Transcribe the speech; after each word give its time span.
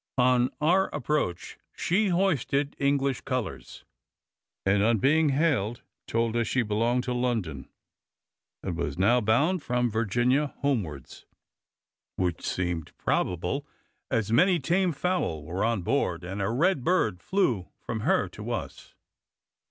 On 0.17 0.49
our 0.59 0.87
approach 0.95 1.59
she 1.77 2.07
hoisted 2.07 2.75
English 2.79 3.21
colors; 3.21 3.85
and, 4.65 4.81
on 4.81 4.97
being 4.97 5.29
hailed, 5.29 5.83
told 6.07 6.35
us 6.35 6.47
she 6.47 6.63
belonged 6.63 7.03
to 7.03 7.13
London, 7.13 7.69
and 8.63 8.75
was 8.75 8.97
now 8.97 9.21
bound 9.21 9.61
from 9.61 9.91
Virginia 9.91 10.55
homewards, 10.63 11.27
which 12.15 12.41
seemed 12.43 12.97
probable, 12.97 13.63
as 14.09 14.31
many 14.31 14.59
tame 14.59 14.91
fowl 14.91 15.43
were 15.43 15.63
on 15.63 15.83
board; 15.83 16.23
and 16.23 16.41
a 16.41 16.49
red 16.49 16.83
bird 16.83 17.21
flew 17.21 17.69
from 17.79 17.99
her 17.99 18.27
to 18.29 18.49
us. 18.49 18.95